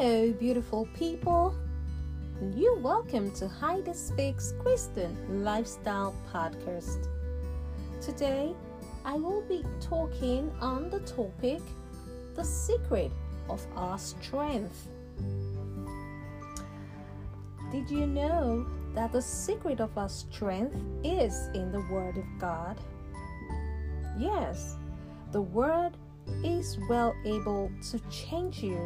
Hello, 0.00 0.32
beautiful 0.32 0.86
people. 0.94 1.56
You're 2.54 2.78
welcome 2.78 3.32
to 3.32 3.48
Heidi 3.48 3.92
Speaks 3.94 4.54
Christian 4.60 5.42
Lifestyle 5.42 6.14
Podcast. 6.32 7.08
Today, 8.00 8.54
I 9.04 9.14
will 9.14 9.42
be 9.42 9.64
talking 9.80 10.52
on 10.60 10.88
the 10.88 11.00
topic 11.00 11.60
The 12.36 12.44
Secret 12.44 13.10
of 13.50 13.66
Our 13.74 13.98
Strength. 13.98 14.86
Did 17.72 17.90
you 17.90 18.06
know 18.06 18.68
that 18.94 19.10
the 19.10 19.20
secret 19.20 19.80
of 19.80 19.98
our 19.98 20.08
strength 20.08 20.76
is 21.02 21.48
in 21.54 21.72
the 21.72 21.84
Word 21.90 22.18
of 22.18 22.24
God? 22.38 22.80
Yes, 24.16 24.76
the 25.32 25.42
Word 25.42 25.96
is 26.44 26.78
well 26.88 27.16
able 27.24 27.72
to 27.90 27.98
change 28.10 28.62
you. 28.62 28.78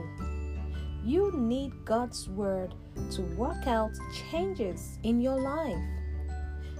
You 1.05 1.33
need 1.33 1.73
God's 1.84 2.29
Word 2.29 2.74
to 3.10 3.23
work 3.37 3.66
out 3.66 3.93
changes 4.30 4.98
in 5.02 5.20
your 5.20 5.41
life. 5.41 5.83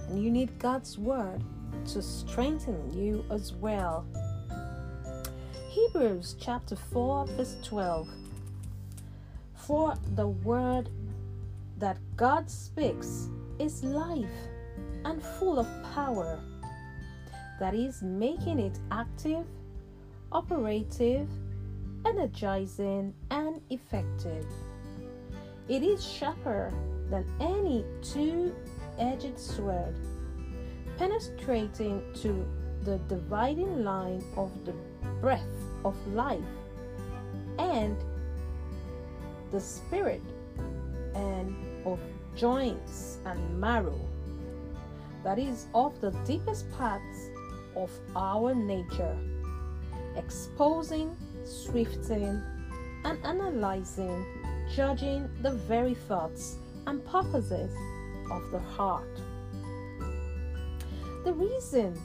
And 0.07 0.23
you 0.23 0.31
need 0.31 0.57
God's 0.59 0.97
Word 0.97 1.43
to 1.87 2.01
strengthen 2.01 2.91
you 2.93 3.25
as 3.29 3.53
well. 3.53 4.05
Hebrews 5.69 6.35
chapter 6.39 6.75
4, 6.75 7.27
verse 7.27 7.57
12. 7.63 8.07
For 9.55 9.95
the 10.15 10.27
Word 10.27 10.89
that 11.77 11.97
God 12.15 12.49
speaks 12.49 13.29
is 13.59 13.83
life 13.83 14.25
and 15.05 15.21
full 15.21 15.59
of 15.59 15.67
power, 15.93 16.39
that 17.59 17.73
is, 17.73 18.01
making 18.01 18.59
it 18.59 18.79
active 18.91 19.45
operative, 20.33 21.29
energizing, 22.13 23.13
and 23.31 23.59
effective. 23.69 24.45
It 25.67 25.81
is 25.81 26.05
sharper 26.05 26.71
than 27.09 27.25
any 27.39 27.83
two 28.01 28.55
edged 28.99 29.39
sword, 29.39 29.95
penetrating 30.97 32.03
to 32.21 32.45
the 32.83 32.97
dividing 33.09 33.83
line 33.83 34.23
of 34.37 34.51
the 34.65 34.73
breath 35.21 35.41
of 35.85 35.95
life 36.07 36.39
and 37.57 37.97
the 39.51 39.59
spirit 39.59 40.21
and 41.15 41.55
of 41.85 41.99
joints 42.35 43.17
and 43.25 43.59
marrow 43.59 43.99
that 45.23 45.39
is 45.39 45.67
of 45.73 45.99
the 46.01 46.11
deepest 46.25 46.69
parts 46.71 47.29
of 47.75 47.89
our 48.15 48.53
nature 48.53 49.17
exposing, 50.15 51.15
swifting, 51.45 52.41
and 53.05 53.19
analyzing, 53.23 54.25
judging 54.75 55.29
the 55.41 55.51
very 55.51 55.93
thoughts 55.93 56.57
and 56.87 57.05
purposes 57.05 57.73
of 58.31 58.51
the 58.51 58.59
heart. 58.59 59.21
The 61.23 61.33
reason 61.33 61.99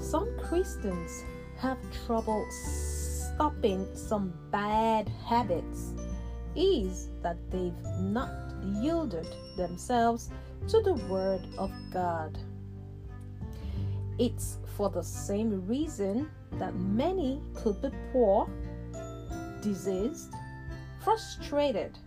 some 0.00 0.28
Christians 0.38 1.24
have 1.58 1.78
trouble 2.06 2.44
stopping 2.50 3.86
some 3.94 4.32
bad 4.50 5.08
habits 5.08 5.92
is 6.56 7.08
that 7.22 7.36
they've 7.50 7.72
not 8.00 8.30
yielded 8.62 9.26
themselves 9.56 10.30
to 10.68 10.80
the 10.82 10.94
Word 11.08 11.46
of 11.58 11.70
God. 11.92 12.38
It's 14.18 14.58
for 14.76 14.90
the 14.90 15.02
same 15.02 15.66
reason 15.66 16.30
that 16.52 16.74
many 16.76 17.40
could 17.54 17.82
be 17.82 17.90
poor, 18.12 18.48
diseased, 19.60 20.32
frustrated, 21.02 21.98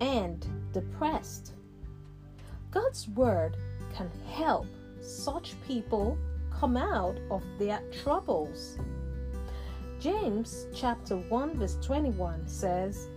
and 0.00 0.46
depressed. 0.72 1.54
God's 2.70 3.08
Word 3.08 3.56
can 3.94 4.10
help 4.30 4.66
such 5.00 5.54
people 5.66 6.18
come 6.52 6.76
out 6.76 7.18
of 7.30 7.42
their 7.58 7.80
troubles. 8.02 8.78
James 10.00 10.66
chapter 10.74 11.16
1 11.16 11.58
verse 11.58 11.78
21 11.82 12.46
says, 12.46 13.08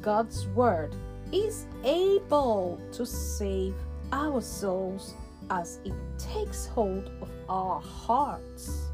God's 0.00 0.46
Word 0.48 0.94
is 1.32 1.66
able 1.84 2.80
to 2.92 3.04
save 3.04 3.74
our 4.12 4.40
souls 4.40 5.14
as 5.50 5.80
it 5.84 5.94
takes 6.18 6.66
hold 6.66 7.10
of 7.20 7.30
our 7.48 7.80
hearts. 7.80 8.88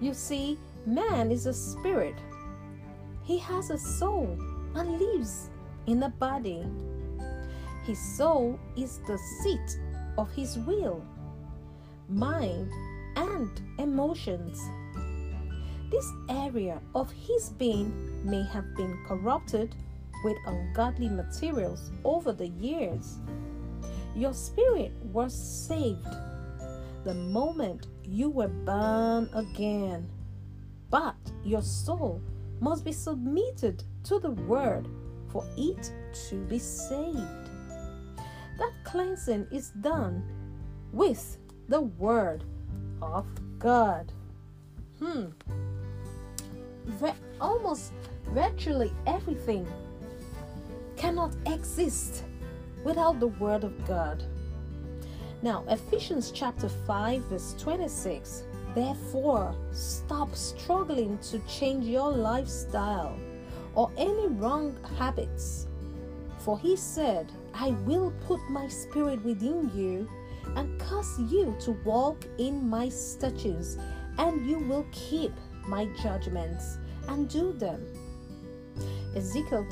You 0.00 0.14
see, 0.14 0.58
man 0.86 1.30
is 1.30 1.46
a 1.46 1.52
spirit, 1.52 2.14
he 3.22 3.38
has 3.38 3.70
a 3.70 3.78
soul 3.78 4.38
and 4.74 4.98
lives 4.98 5.50
in 5.86 6.02
a 6.02 6.08
body. 6.08 6.64
His 7.84 7.98
soul 8.16 8.58
is 8.76 9.00
the 9.06 9.18
seat 9.42 9.78
of 10.18 10.30
his 10.32 10.58
will, 10.58 11.04
mind, 12.08 12.70
and 13.16 13.50
emotions. 13.78 14.60
This 15.90 16.06
area 16.28 16.80
of 16.94 17.10
his 17.10 17.50
being 17.50 17.92
may 18.24 18.44
have 18.44 18.76
been 18.76 18.96
corrupted 19.06 19.74
with 20.24 20.36
ungodly 20.46 21.08
materials 21.08 21.90
over 22.04 22.32
the 22.32 22.48
years. 22.48 23.18
Your 24.14 24.34
spirit 24.34 24.92
was 25.12 25.32
saved 25.32 26.06
the 27.04 27.14
moment 27.14 27.86
you 28.04 28.28
were 28.28 28.48
born 28.48 29.30
again. 29.34 30.08
But 30.90 31.16
your 31.44 31.62
soul 31.62 32.20
must 32.60 32.84
be 32.84 32.92
submitted 32.92 33.84
to 34.04 34.18
the 34.18 34.32
word 34.32 34.88
for 35.28 35.44
it 35.56 35.92
to 36.28 36.36
be 36.46 36.58
saved. 36.58 37.16
That 38.58 38.72
cleansing 38.84 39.46
is 39.50 39.70
done 39.80 40.22
with 40.92 41.38
the 41.68 41.82
word 41.82 42.44
of 43.00 43.26
God. 43.58 44.12
Hmm. 44.98 45.26
almost 47.40 47.92
virtually 48.34 48.92
everything 49.06 49.66
cannot 50.96 51.34
exist 51.46 52.24
without 52.84 53.20
the 53.20 53.28
Word 53.28 53.64
of 53.64 53.86
God. 53.86 54.22
Now, 55.42 55.64
Ephesians 55.68 56.30
chapter 56.30 56.68
5, 56.68 57.22
verse 57.22 57.54
26. 57.58 58.44
Therefore, 58.74 59.54
stop 59.72 60.34
struggling 60.34 61.18
to 61.30 61.38
change 61.40 61.86
your 61.86 62.12
lifestyle 62.12 63.18
or 63.74 63.90
any 63.96 64.26
wrong 64.28 64.76
habits. 64.98 65.66
For 66.38 66.58
he 66.58 66.76
said, 66.76 67.32
I 67.54 67.70
will 67.86 68.12
put 68.26 68.40
my 68.48 68.68
spirit 68.68 69.22
within 69.24 69.70
you 69.74 70.08
and 70.56 70.78
cause 70.80 71.18
you 71.30 71.56
to 71.60 71.72
walk 71.84 72.24
in 72.38 72.68
my 72.68 72.88
statutes, 72.88 73.76
and 74.18 74.46
you 74.48 74.58
will 74.58 74.86
keep 74.92 75.32
my 75.66 75.86
judgments 76.02 76.78
and 77.08 77.28
do 77.28 77.52
them. 77.52 77.84
Ezekiel 79.14 79.66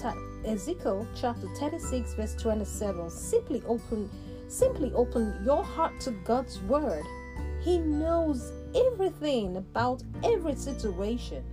Ezekiel 0.45 1.07
chapter 1.15 1.49
36 1.57 2.15
verse 2.15 2.35
27 2.37 3.11
simply 3.11 3.63
open 3.67 4.11
simply 4.49 4.93
open 4.95 5.41
your 5.45 5.63
heart 5.63 6.01
to 6.01 6.11
God's 6.25 6.61
word. 6.63 7.05
He 7.61 7.79
knows 7.79 8.53
everything 8.75 9.57
about 9.57 10.03
every 10.25 10.55
situation. 10.55 11.45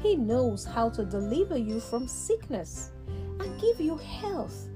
He 0.00 0.16
knows 0.16 0.64
how 0.64 0.88
to 0.90 1.04
deliver 1.04 1.56
you 1.56 1.80
from 1.80 2.08
sickness 2.08 2.90
and 3.40 3.60
give 3.60 3.80
you 3.80 3.96
health. 3.96 4.68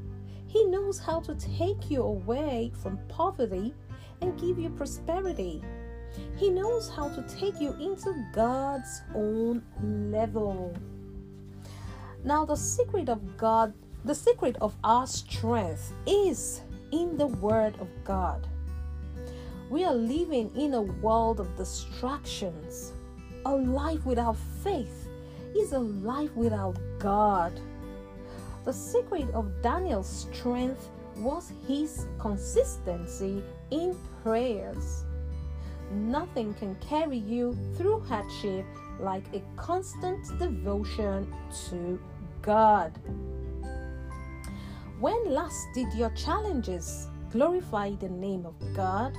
He 0.47 0.65
knows 0.65 0.99
how 0.99 1.21
to 1.21 1.35
take 1.35 1.91
you 1.91 2.03
away 2.03 2.73
from 2.83 2.99
poverty 3.09 3.75
and 4.21 4.39
give 4.41 4.59
you 4.59 4.71
prosperity. 4.71 5.63
He 6.37 6.51
knows 6.51 6.89
how 6.89 7.09
to 7.09 7.23
take 7.23 7.61
you 7.61 7.73
into 7.75 8.15
God's 8.33 9.03
own 9.15 9.63
level. 9.83 10.75
Now, 12.27 12.45
the 12.45 12.57
secret 12.57 13.09
of 13.09 13.37
God, 13.37 13.73
the 14.05 14.13
secret 14.13 14.57
of 14.61 14.75
our 14.83 15.07
strength 15.07 15.93
is 16.09 16.61
in 16.91 17.17
the 17.17 17.29
Word 17.29 17.77
of 17.81 17.87
God. 18.03 18.49
We 19.71 19.85
are 19.85 19.95
living 19.95 20.51
in 20.57 20.75
a 20.75 20.83
world 20.83 21.39
of 21.39 21.57
distractions. 21.57 22.93
A 23.45 23.55
life 23.55 24.05
without 24.05 24.37
faith 24.65 25.09
is 25.57 25.73
a 25.73 25.79
life 25.79 26.35
without 26.35 26.77
God. 26.99 27.61
The 28.65 28.73
secret 28.73 29.31
of 29.33 29.63
Daniel's 29.63 30.27
strength 30.29 30.91
was 31.19 31.53
his 31.69 32.09
consistency 32.19 33.41
in 33.71 33.97
prayers. 34.25 35.05
Nothing 35.93 36.55
can 36.55 36.75
carry 36.77 37.19
you 37.19 37.57
through 37.77 38.01
hardship 38.01 38.67
like 38.99 39.25
a 39.33 39.43
constant 39.57 40.27
devotion 40.41 41.33
to 41.69 42.01
God. 42.43 42.99
When 45.01 45.31
last 45.31 45.67
did 45.75 45.93
your 45.95 46.11
challenges 46.11 47.09
glorify 47.31 47.91
the 47.97 48.09
name 48.09 48.47
of 48.47 48.55
God? 48.75 49.15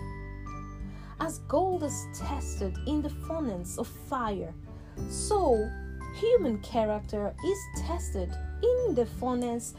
As 1.19 1.39
gold 1.47 1.83
is 1.83 2.05
tested 2.15 2.77
in 2.87 3.01
the 3.01 3.09
furnace 3.09 3.77
of 3.77 3.87
fire, 3.87 4.53
so 5.09 5.69
human 6.15 6.59
character 6.61 7.33
is 7.45 7.83
tested 7.85 8.31
in 8.63 8.95
the 8.95 9.05
furnace 9.05 9.75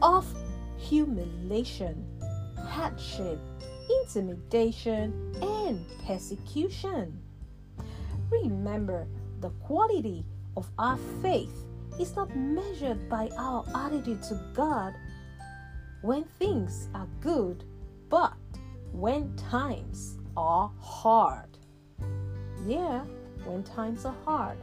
of 0.00 0.26
humiliation, 0.78 2.04
hardship, 2.58 3.38
intimidation, 4.00 5.34
and 5.42 5.84
persecution. 6.06 7.20
Remember, 8.30 9.06
the 9.40 9.50
quality 9.50 10.24
of 10.56 10.70
our 10.78 10.98
faith 11.20 11.64
is 11.98 12.14
not 12.16 12.34
measured 12.34 13.06
by 13.08 13.30
our 13.36 13.64
attitude 13.74 14.22
to 14.24 14.34
God 14.54 14.94
when 16.02 16.24
things 16.38 16.88
are 16.94 17.06
good, 17.20 17.64
but 18.08 18.34
when 18.92 19.34
times 19.36 20.18
are 20.36 20.70
hard. 20.80 21.58
Yeah, 22.66 23.04
when 23.44 23.62
times 23.62 24.04
are 24.04 24.16
hard. 24.24 24.58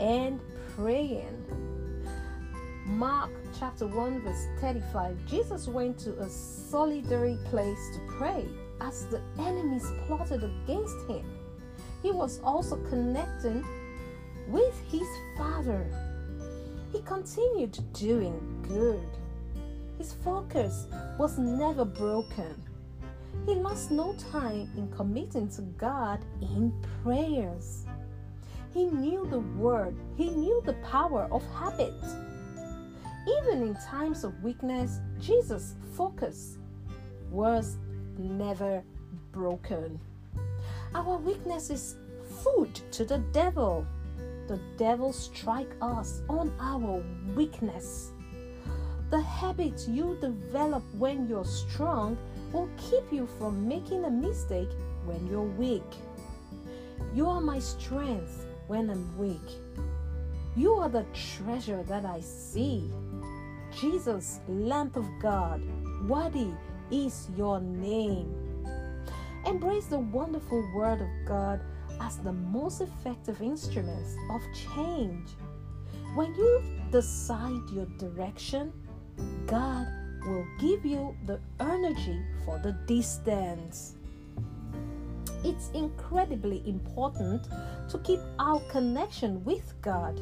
and 0.00 0.40
praying. 0.74 1.44
Mark 2.86 3.30
chapter 3.58 3.86
1, 3.86 4.22
verse 4.22 4.46
35 4.62 5.18
Jesus 5.26 5.68
went 5.68 5.98
to 5.98 6.18
a 6.20 6.28
solitary 6.30 7.36
place 7.50 7.90
to 7.92 8.00
pray 8.16 8.46
as 8.80 9.04
the 9.08 9.20
enemies 9.38 9.86
plotted 10.06 10.42
against 10.42 10.96
him. 11.06 11.24
He 12.02 12.10
was 12.10 12.40
also 12.42 12.76
connecting 12.88 13.62
with 14.48 14.74
his 14.90 15.06
Father. 15.36 15.84
He 16.92 17.02
continued 17.02 17.78
doing 17.92 18.64
good. 18.66 19.06
His 19.98 20.14
focus 20.24 20.86
was 21.18 21.36
never 21.36 21.84
broken. 21.84 22.69
He 23.46 23.54
lost 23.54 23.90
no 23.90 24.14
time 24.14 24.70
in 24.76 24.88
committing 24.90 25.48
to 25.50 25.62
God 25.62 26.24
in 26.40 26.72
prayers. 27.02 27.84
He 28.72 28.84
knew 28.86 29.26
the 29.26 29.40
word, 29.40 29.96
he 30.16 30.30
knew 30.30 30.62
the 30.64 30.74
power 30.74 31.28
of 31.32 31.42
habit. 31.54 31.94
Even 33.38 33.62
in 33.62 33.74
times 33.74 34.24
of 34.24 34.42
weakness, 34.42 35.00
Jesus' 35.18 35.74
focus 35.94 36.58
was 37.30 37.76
never 38.18 38.82
broken. 39.32 40.00
Our 40.94 41.18
weakness 41.18 41.70
is 41.70 41.96
food 42.42 42.74
to 42.92 43.04
the 43.04 43.18
devil. 43.32 43.86
The 44.48 44.58
devil 44.76 45.12
strike 45.12 45.70
us 45.80 46.22
on 46.28 46.52
our 46.58 47.02
weakness. 47.34 48.10
The 49.10 49.20
habits 49.20 49.88
you 49.88 50.16
develop 50.20 50.82
when 50.94 51.28
you're 51.28 51.44
strong 51.44 52.16
will 52.52 52.68
keep 52.76 53.12
you 53.12 53.26
from 53.38 53.66
making 53.66 54.04
a 54.04 54.10
mistake 54.10 54.70
when 55.04 55.26
you're 55.26 55.42
weak. 55.42 55.84
You 57.14 57.28
are 57.28 57.40
my 57.40 57.58
strength 57.58 58.46
when 58.66 58.90
I'm 58.90 59.18
weak. 59.18 59.58
You 60.56 60.74
are 60.74 60.88
the 60.88 61.06
treasure 61.12 61.82
that 61.84 62.04
I 62.04 62.20
see. 62.20 62.90
Jesus, 63.80 64.40
Lamb 64.48 64.92
of 64.94 65.06
God, 65.20 65.62
worthy 66.08 66.50
is 66.90 67.28
your 67.36 67.60
name. 67.60 68.34
Embrace 69.46 69.86
the 69.86 69.98
wonderful 69.98 70.62
Word 70.74 71.00
of 71.00 71.08
God 71.26 71.60
as 72.00 72.18
the 72.18 72.32
most 72.32 72.80
effective 72.80 73.40
instruments 73.40 74.16
of 74.30 74.42
change. 74.74 75.28
When 76.14 76.34
you 76.34 76.62
decide 76.90 77.62
your 77.72 77.86
direction, 77.98 78.72
God 79.46 79.86
will 80.26 80.46
give 80.58 80.84
you 80.84 81.16
the 81.26 81.40
energy 81.60 82.22
for 82.44 82.58
the 82.58 82.72
distance. 82.86 83.94
It's 85.44 85.70
incredibly 85.74 86.62
important 86.68 87.48
to 87.88 87.98
keep 87.98 88.20
our 88.38 88.60
connection 88.70 89.42
with 89.44 89.72
God. 89.80 90.20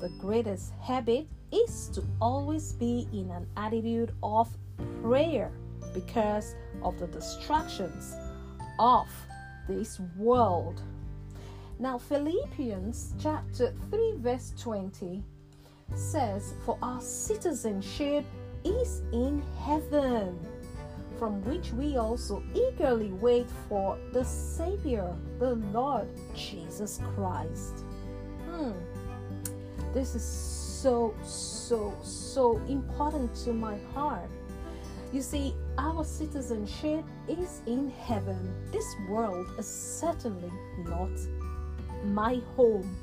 The 0.00 0.10
greatest 0.20 0.72
habit 0.82 1.26
is 1.52 1.88
to 1.94 2.04
always 2.20 2.72
be 2.72 3.08
in 3.12 3.30
an 3.30 3.46
attitude 3.56 4.12
of 4.22 4.48
prayer 5.02 5.50
because 5.94 6.54
of 6.82 6.98
the 6.98 7.06
distractions 7.06 8.14
of 8.78 9.06
this 9.68 10.00
world. 10.16 10.82
Now, 11.78 11.98
Philippians 11.98 13.14
chapter 13.20 13.74
3, 13.90 14.14
verse 14.18 14.52
20 14.58 15.22
says, 15.94 16.54
For 16.64 16.78
our 16.82 17.00
citizenship 17.00 18.24
is 18.66 19.02
in 19.12 19.42
heaven, 19.64 20.38
from 21.18 21.42
which 21.44 21.72
we 21.72 21.96
also 21.96 22.42
eagerly 22.54 23.12
wait 23.12 23.46
for 23.68 23.98
the 24.12 24.24
Savior, 24.24 25.14
the 25.38 25.54
Lord 25.72 26.08
Jesus 26.34 27.00
Christ. 27.14 27.84
Hmm. 28.48 28.72
This 29.94 30.14
is 30.14 30.24
so, 30.24 31.14
so, 31.22 31.94
so 32.02 32.56
important 32.68 33.34
to 33.44 33.52
my 33.52 33.78
heart. 33.94 34.28
You 35.12 35.22
see, 35.22 35.54
our 35.78 36.04
citizenship 36.04 37.04
is 37.28 37.62
in 37.66 37.90
heaven. 37.90 38.54
This 38.72 38.84
world 39.08 39.46
is 39.58 39.66
certainly 39.66 40.52
not 40.78 41.10
my 42.04 42.40
home. 42.56 42.96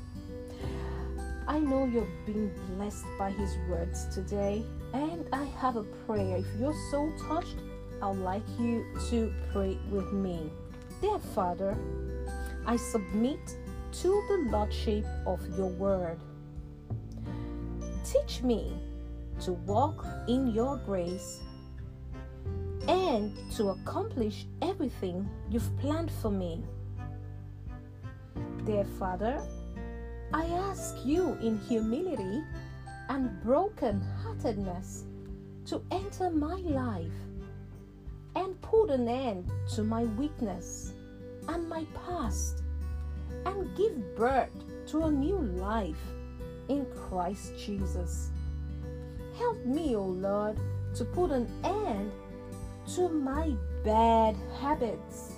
I 1.46 1.58
know 1.58 1.84
you're 1.84 2.08
being 2.24 2.50
blessed 2.70 3.04
by 3.18 3.30
His 3.30 3.56
words 3.68 4.06
today, 4.14 4.64
and 4.92 5.26
I 5.32 5.44
have 5.60 5.76
a 5.76 5.82
prayer. 6.06 6.38
If 6.38 6.46
you're 6.58 6.76
so 6.90 7.12
touched, 7.28 7.56
I'd 8.02 8.16
like 8.16 8.42
you 8.58 8.84
to 9.10 9.32
pray 9.52 9.78
with 9.90 10.12
me. 10.12 10.50
Dear 11.00 11.18
Father, 11.18 11.76
I 12.66 12.76
submit 12.76 13.56
to 14.00 14.08
the 14.28 14.48
Lordship 14.50 15.04
of 15.26 15.40
your 15.56 15.68
word. 15.68 16.18
Teach 18.04 18.42
me 18.42 18.72
to 19.40 19.52
walk 19.52 20.06
in 20.28 20.48
your 20.48 20.78
grace 20.78 21.40
and 22.88 23.36
to 23.52 23.68
accomplish 23.70 24.46
everything 24.62 25.28
you've 25.50 25.76
planned 25.78 26.10
for 26.22 26.30
me. 26.30 26.64
Dear 28.64 28.84
Father, 28.98 29.42
I 30.34 30.46
ask 30.46 30.96
you 31.04 31.38
in 31.40 31.60
humility 31.60 32.42
and 33.08 33.40
broken 33.44 34.00
heartedness 34.20 35.04
to 35.66 35.80
enter 35.92 36.28
my 36.28 36.56
life 36.56 37.20
and 38.34 38.60
put 38.60 38.90
an 38.90 39.06
end 39.06 39.48
to 39.76 39.84
my 39.84 40.02
weakness 40.18 40.92
and 41.46 41.68
my 41.68 41.86
past 42.04 42.64
and 43.46 43.76
give 43.76 44.16
birth 44.16 44.50
to 44.86 45.04
a 45.04 45.10
new 45.12 45.38
life 45.38 46.02
in 46.68 46.84
Christ 46.86 47.52
Jesus. 47.56 48.30
Help 49.38 49.64
me, 49.64 49.94
O 49.94 50.00
oh 50.00 50.06
Lord, 50.06 50.58
to 50.96 51.04
put 51.04 51.30
an 51.30 51.48
end 51.62 52.10
to 52.96 53.08
my 53.08 53.54
bad 53.84 54.34
habits, 54.60 55.34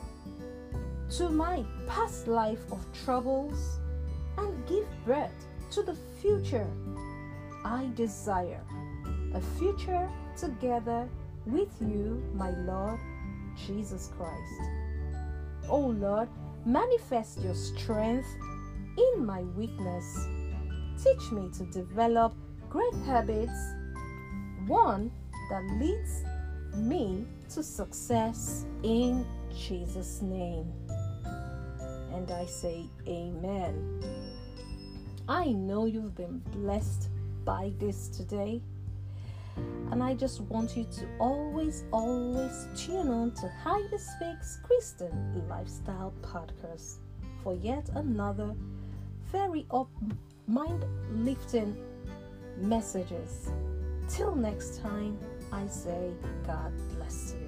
to 1.18 1.28
my 1.28 1.66
past 1.86 2.28
life 2.28 2.64
of 2.72 2.80
troubles, 3.04 3.78
and 4.38 4.66
give 4.66 4.86
birth 5.04 5.46
to 5.70 5.82
the 5.82 5.96
future 6.20 6.66
I 7.64 7.88
desire. 7.94 8.62
A 9.34 9.40
future 9.58 10.08
together 10.36 11.08
with 11.46 11.74
you, 11.80 12.22
my 12.34 12.50
Lord 12.50 12.98
Jesus 13.66 14.10
Christ. 14.16 14.70
Oh 15.68 15.86
Lord, 15.86 16.28
manifest 16.64 17.40
your 17.40 17.54
strength 17.54 18.28
in 18.96 19.26
my 19.26 19.42
weakness. 19.56 20.26
Teach 21.02 21.32
me 21.32 21.50
to 21.58 21.64
develop 21.66 22.34
great 22.70 22.94
habits, 23.04 23.74
one 24.66 25.10
that 25.50 25.64
leads 25.80 26.24
me 26.76 27.24
to 27.50 27.62
success 27.62 28.66
in 28.82 29.24
Jesus' 29.56 30.22
name. 30.22 30.72
And 32.12 32.30
I 32.30 32.46
say, 32.46 32.86
Amen. 33.06 34.00
I 35.28 35.46
know 35.46 35.86
you've 35.86 36.14
been 36.14 36.38
blessed 36.52 37.08
by 37.44 37.72
this 37.78 38.08
today. 38.08 38.62
And 39.90 40.02
I 40.02 40.14
just 40.14 40.40
want 40.42 40.76
you 40.76 40.84
to 40.84 41.06
always, 41.18 41.84
always 41.92 42.68
tune 42.76 43.08
on 43.08 43.32
to 43.32 43.50
You 43.66 43.98
Speaks 43.98 44.58
Christian 44.62 45.42
Lifestyle 45.48 46.12
Podcast 46.22 46.98
for 47.42 47.54
yet 47.54 47.88
another 47.94 48.54
very 49.32 49.66
up 49.70 49.88
mind 50.46 50.84
lifting 51.10 51.76
messages. 52.58 53.50
Till 54.08 54.36
next 54.36 54.80
time, 54.80 55.18
I 55.52 55.66
say, 55.66 56.12
God 56.46 56.72
bless 56.96 57.34
you. 57.34 57.45